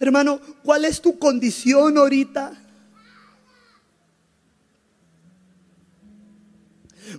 [0.00, 2.54] Hermano, ¿cuál es tu condición ahorita?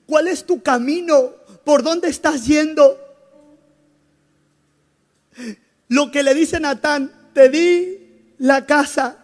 [0.07, 1.35] ¿Cuál es tu camino?
[1.63, 2.97] ¿Por dónde estás yendo?
[5.89, 9.20] Lo que le dice Natán, te di la casa,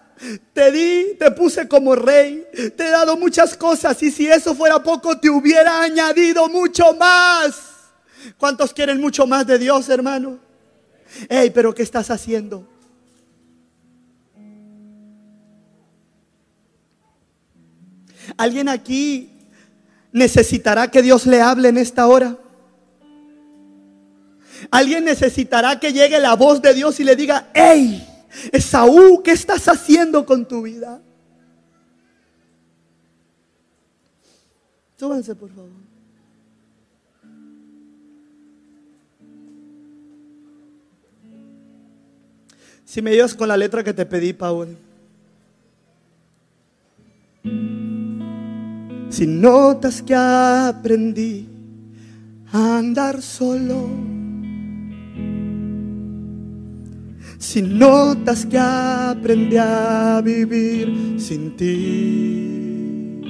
[0.54, 4.82] te di, te puse como rey, te he dado muchas cosas y si eso fuera
[4.82, 7.56] poco te hubiera añadido mucho más.
[8.38, 10.40] ¿Cuántos quieren mucho más de Dios, hermano?
[11.30, 12.68] Ey, pero ¿qué estás haciendo?
[18.36, 19.38] ¿Alguien aquí
[20.12, 22.38] necesitará que Dios le hable en esta hora.
[24.72, 28.06] Alguien necesitará que llegue la voz de Dios y le diga, hey,
[28.52, 31.02] Esaú, ¿qué estás haciendo con tu vida?
[34.98, 35.70] Súbanse, por favor.
[42.86, 44.78] Si me ayudas con la letra que te pedí, Paul.
[49.10, 51.48] Si notas que aprendí
[52.52, 53.90] a andar solo,
[57.38, 63.24] si notas que aprendí a vivir sin ti,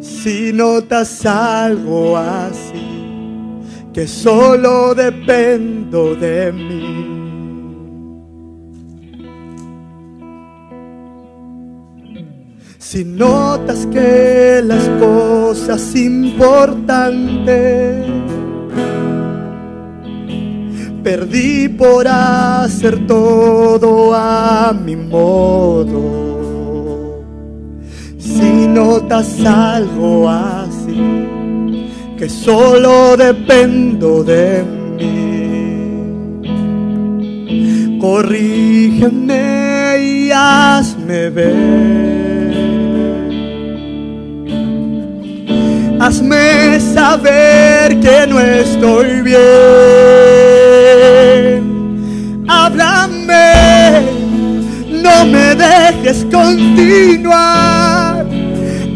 [0.00, 2.86] si notas algo así,
[3.92, 7.16] que solo dependo de mí.
[12.78, 18.06] Si notas que las cosas importantes
[21.02, 26.00] perdí por hacer todo a mi modo.
[28.18, 31.28] Si notas algo así,
[32.18, 34.62] que solo dependo de
[34.98, 35.78] mí,
[38.00, 42.50] corrígeme y hazme ver
[46.00, 50.29] Hazme saber que no estoy bien.
[52.62, 54.02] Háblame,
[54.90, 58.26] no me dejes continuar.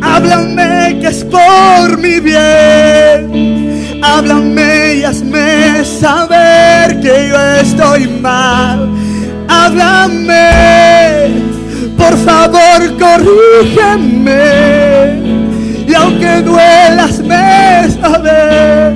[0.03, 4.00] Háblame que es por mi bien.
[4.03, 8.90] Háblame y hazme saber que yo estoy mal.
[9.48, 11.31] Háblame,
[11.96, 14.44] por favor, corrígeme
[15.88, 18.94] y aunque duelas me saber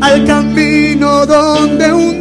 [0.00, 2.19] al camino donde un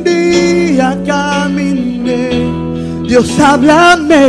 [3.20, 4.28] Dios háblame.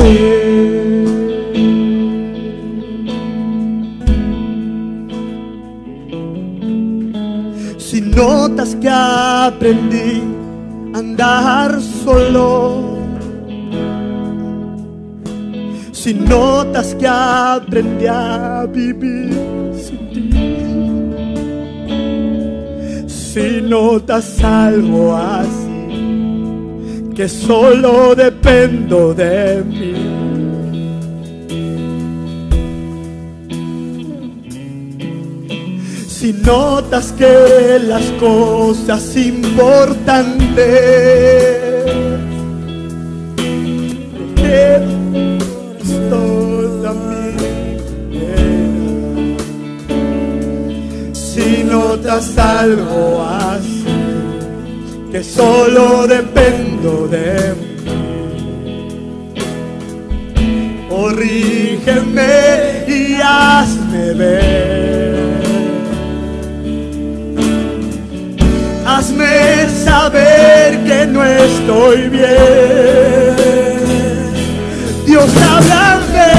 [7.78, 10.22] Si notas que aprendí
[10.92, 12.98] a andar solo
[15.92, 19.30] si notas que aprendí a vivir
[19.76, 20.30] sin ti.
[23.06, 25.59] Si notas algo así,
[27.20, 29.92] que solo dependo de mí.
[36.08, 41.10] Si notas que las cosas importantes
[51.12, 53.79] Si notas algo así,
[55.10, 57.70] que solo dependo de mí.
[60.88, 65.40] Corrígeme y hazme ver.
[68.86, 73.50] Hazme saber que no estoy bien.
[75.06, 76.32] Dios, háblame,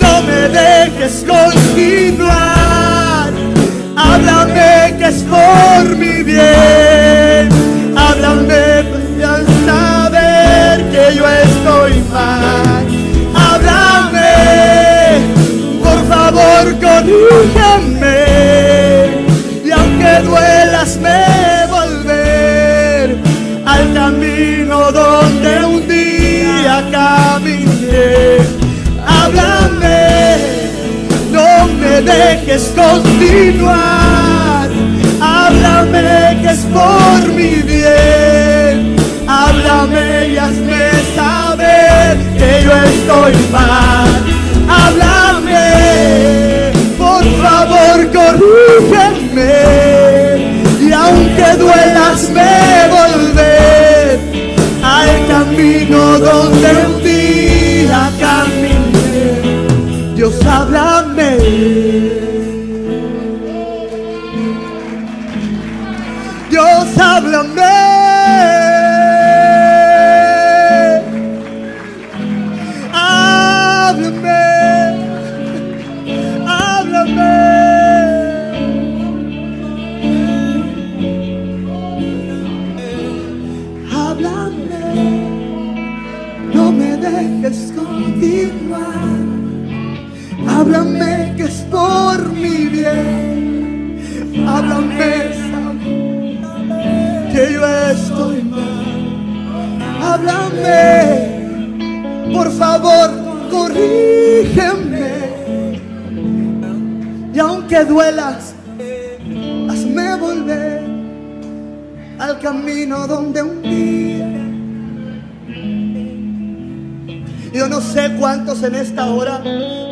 [0.00, 2.44] no me dejes continuar.
[3.96, 6.93] Háblame que es por mi bien.
[16.80, 18.24] Corrígeme.
[19.64, 23.16] Y aunque duelas, me volver
[23.64, 28.38] al camino donde un día caminé.
[29.06, 30.36] Háblame,
[31.32, 34.68] no me dejes continuar.
[35.20, 38.96] Háblame que es por mi bien.
[39.26, 44.23] Háblame y hazme saber que yo estoy mal.
[47.66, 49.52] Favor, corrígeme.
[50.80, 54.20] Y aunque duelas, me volver
[54.82, 60.14] al camino donde un día caminé.
[60.14, 62.13] Dios, háblame.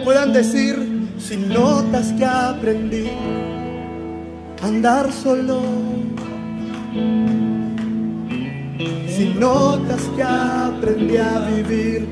[0.04, 0.76] Puedan decir
[1.18, 3.08] si notas que aprendí
[4.62, 5.62] a andar solo.
[9.08, 12.08] Si notas que aprendí a vivir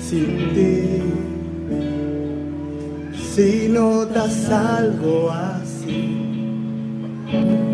[0.00, 1.02] sin ti.
[3.34, 6.26] Si notas algo así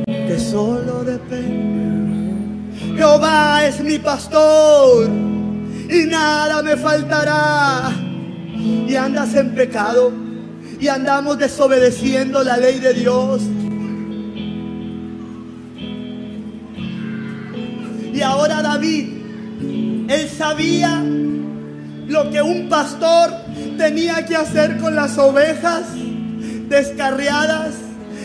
[0.07, 2.33] que solo depende.
[2.97, 5.09] Jehová es mi pastor
[5.89, 8.02] y nada me faltará.
[8.63, 10.13] Y andas en pecado
[10.79, 13.43] y andamos desobedeciendo la ley de Dios.
[18.13, 19.09] Y ahora David,
[20.09, 21.03] él sabía
[22.07, 23.31] lo que un pastor
[23.79, 25.85] tenía que hacer con las ovejas
[26.69, 27.75] descarriadas,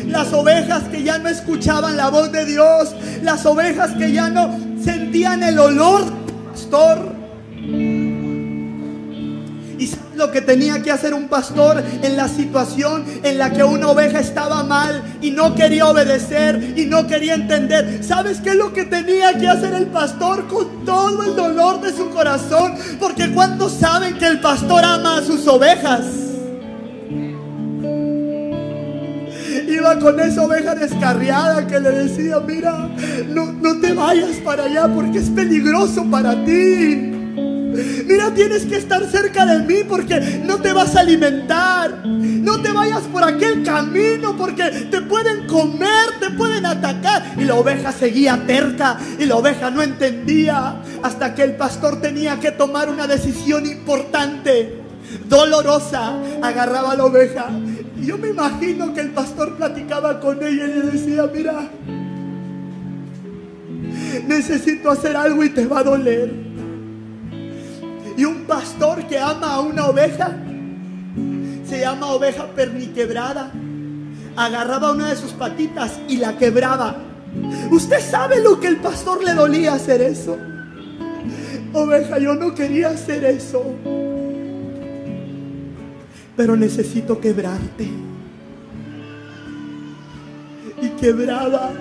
[0.08, 4.58] las ovejas que ya no escuchaban la voz de Dios, las ovejas que ya no
[4.84, 6.06] sentían el olor
[6.52, 7.17] pastor.
[10.18, 14.20] Lo que tenía que hacer un pastor en la situación en la que una oveja
[14.20, 18.04] estaba mal y no quería obedecer y no quería entender.
[18.04, 21.96] ¿Sabes qué es lo que tenía que hacer el pastor con todo el dolor de
[21.96, 22.74] su corazón?
[23.00, 26.06] Porque cuando saben que el pastor ama a sus ovejas.
[29.68, 32.90] Iba con esa oveja descarriada que le decía, mira,
[33.28, 37.17] no, no te vayas para allá porque es peligroso para ti.
[38.06, 42.06] Mira, tienes que estar cerca de mí porque no te vas a alimentar.
[42.06, 47.34] No te vayas por aquel camino porque te pueden comer, te pueden atacar.
[47.38, 52.40] Y la oveja seguía terca y la oveja no entendía hasta que el pastor tenía
[52.40, 54.82] que tomar una decisión importante,
[55.28, 56.18] dolorosa.
[56.42, 57.50] Agarraba a la oveja.
[58.00, 61.70] Y yo me imagino que el pastor platicaba con ella y le decía, mira,
[64.28, 66.47] necesito hacer algo y te va a doler.
[68.18, 70.36] Y un pastor que ama a una oveja,
[71.66, 73.52] se llama oveja perniquebrada,
[74.36, 76.98] agarraba una de sus patitas y la quebraba.
[77.72, 80.36] ¿Usted sabe lo que el pastor le dolía hacer eso?
[81.74, 83.64] Oveja, yo no quería hacer eso.
[86.36, 87.88] Pero necesito quebrarte.
[91.00, 91.72] quebraba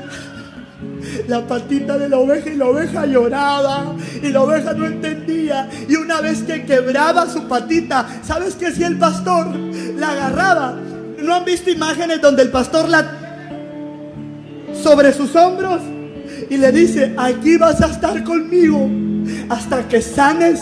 [1.29, 5.69] la patita de la oveja y la oveja lloraba y la oveja no entendía.
[5.89, 9.55] Y una vez que quebraba su patita, ¿sabes qué si el pastor
[9.97, 10.77] la agarraba?
[11.19, 13.23] ¿No han visto imágenes donde el pastor la
[14.83, 15.81] sobre sus hombros
[16.51, 18.89] y le dice, aquí vas a estar conmigo
[19.49, 20.61] hasta que sanes,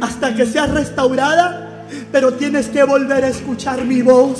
[0.00, 4.38] hasta que seas restaurada, pero tienes que volver a escuchar mi voz.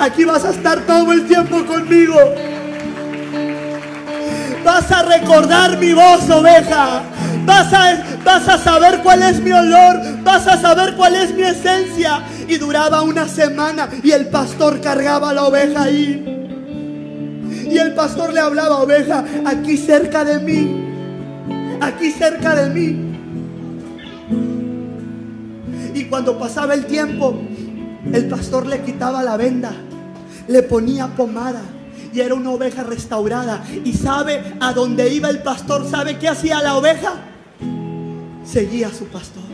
[0.00, 2.16] Aquí vas a estar todo el tiempo conmigo.
[4.64, 7.02] Vas a recordar mi voz, oveja.
[7.44, 10.00] Vas a, vas a saber cuál es mi olor.
[10.22, 12.22] Vas a saber cuál es mi esencia.
[12.46, 16.34] Y duraba una semana y el pastor cargaba la oveja ahí.
[17.70, 20.84] Y el pastor le hablaba, oveja, aquí cerca de mí.
[21.80, 23.04] Aquí cerca de mí.
[25.94, 27.38] Y cuando pasaba el tiempo,
[28.12, 29.72] el pastor le quitaba la venda,
[30.46, 31.60] le ponía pomada
[32.12, 33.64] y era una oveja restaurada.
[33.84, 35.88] ¿Y sabe a dónde iba el pastor?
[35.88, 37.14] ¿Sabe qué hacía la oveja?
[38.44, 39.48] Seguía a su pastor.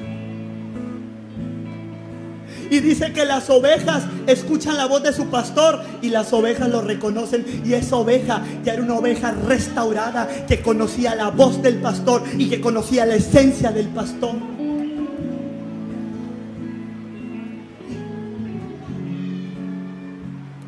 [2.70, 6.80] Y dice que las ovejas escuchan la voz de su pastor y las ovejas lo
[6.80, 7.44] reconocen.
[7.64, 12.48] Y esa oveja ya era una oveja restaurada que conocía la voz del pastor y
[12.48, 14.34] que conocía la esencia del pastor.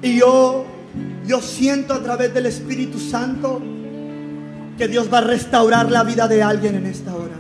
[0.03, 0.65] Y yo,
[1.27, 3.61] yo siento a través del Espíritu Santo
[4.79, 7.35] que Dios va a restaurar la vida de alguien en esta hora.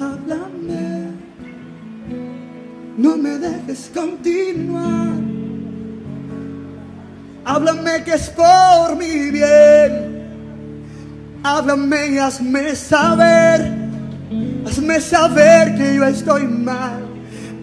[0.00, 1.12] Háblame,
[2.98, 5.12] no me dejes continuar.
[7.44, 10.22] Háblame que es por mi bien.
[11.44, 13.72] Háblame y hazme saber,
[14.64, 17.11] hazme saber que yo estoy mal.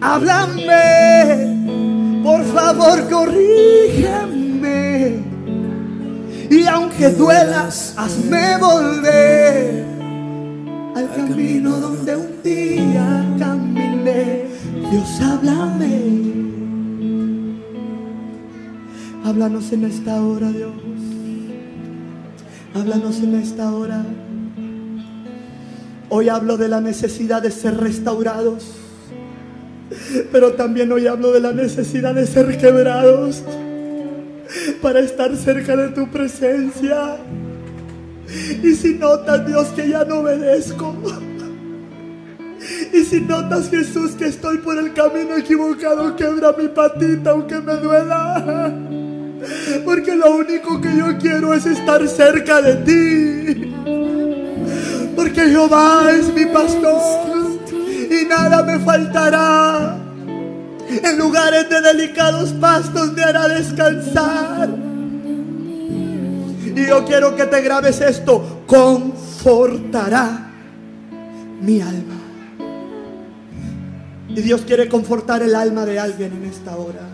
[0.00, 0.62] Háblame,
[2.22, 4.40] por favor, corrígeme.
[6.50, 9.84] Y aunque duelas, hazme volver
[10.96, 14.46] al camino donde un día caminé.
[14.90, 16.00] Dios, háblame.
[19.24, 20.72] Háblanos en esta hora, Dios.
[22.74, 24.04] Háblanos en esta hora.
[26.08, 28.79] Hoy hablo de la necesidad de ser restaurados.
[30.30, 33.42] Pero también hoy hablo de la necesidad de ser quebrados
[34.80, 37.16] para estar cerca de tu presencia.
[38.62, 40.94] Y si notas, Dios, que ya no obedezco.
[42.92, 47.74] Y si notas, Jesús, que estoy por el camino equivocado, quebra mi patita aunque me
[47.76, 48.72] duela.
[49.84, 53.72] Porque lo único que yo quiero es estar cerca de ti.
[55.16, 57.39] Porque Jehová es mi pastor
[58.10, 59.96] y nada me faltará.
[60.88, 64.68] En lugares de delicados pastos me hará descansar.
[66.74, 68.64] Y yo quiero que te grabes esto.
[68.66, 70.50] Confortará
[71.60, 72.16] mi alma.
[74.28, 77.06] Y Dios quiere confortar el alma de alguien en esta hora.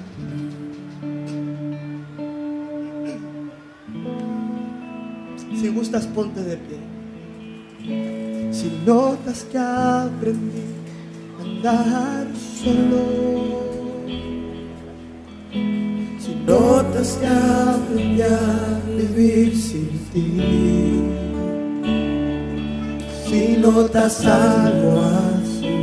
[5.60, 6.78] Si gustas, ponte de pie.
[8.52, 10.85] Si notas que aprendí
[11.62, 13.04] solo.
[16.18, 20.28] Si notas que aprendí a vivir sin ti.
[23.26, 25.74] Si notas algo así,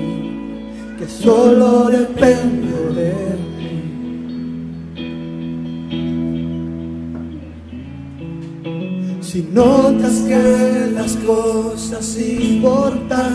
[0.97, 3.13] que solo dependo de
[3.57, 3.75] ti.
[9.21, 13.33] Si notas que las cosas importantes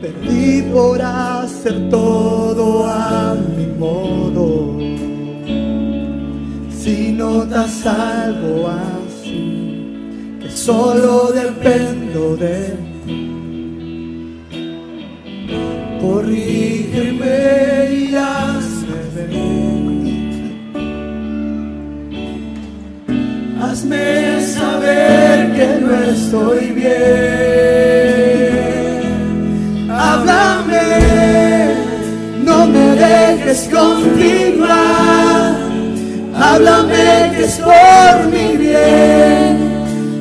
[0.00, 4.78] perdí por hacer todo a mi modo.
[6.70, 13.20] Si notas algo así, que solo dependo de ti.
[16.00, 17.38] Corrígeme
[17.92, 19.30] y hazme ver.
[23.62, 27.79] Hazme saber que no estoy bien.
[33.50, 35.56] Dejes continuar.
[36.34, 39.70] Háblame que es por mi bien.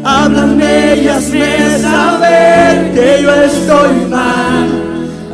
[0.03, 4.67] Háblame y hazme saber que yo estoy mal.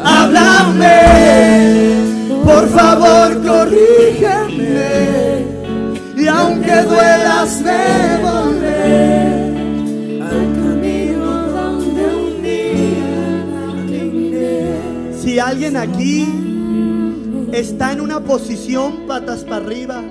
[0.04, 1.02] Háblame,
[2.44, 4.86] por favor, corrígeme.
[6.18, 9.56] Y aunque duelas me volver
[10.22, 13.12] al camino donde un día
[15.22, 16.45] Si alguien aquí
[17.56, 20.04] está en una posición patas para arriba,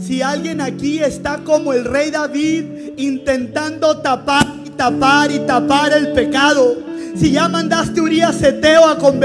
[0.00, 6.12] si alguien aquí está como el rey David intentando tapar y tapar y tapar el
[6.12, 6.76] pecado,
[7.16, 9.20] si ya mandaste a Urias Eteo a con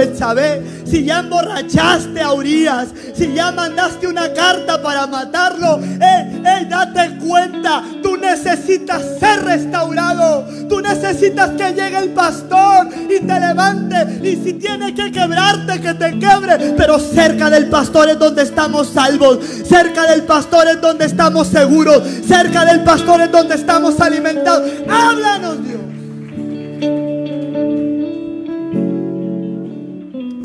[0.86, 7.18] si ya emborrachaste a Urias, si ya mandaste una carta para matarlo, eh, eh, date
[7.18, 14.36] cuenta, tú necesitas ser restaurado, tú necesitas que llegue el pastor y te levante, y
[14.44, 19.40] si tiene que quebrarte, que te quebre, pero cerca del pastor es donde estamos salvos,
[19.68, 24.70] cerca del pastor es donde estamos seguros, cerca del pastor es donde estamos alimentados.
[24.88, 26.05] Háblanos Dios.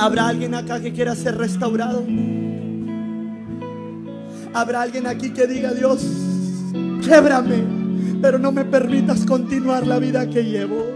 [0.01, 2.07] ¿Habrá alguien acá que quiera ser restaurado?
[4.55, 6.03] ¿Habrá alguien aquí que diga, Dios,
[7.05, 7.63] québrame,
[8.23, 10.87] pero no me permitas continuar la vida que llevo?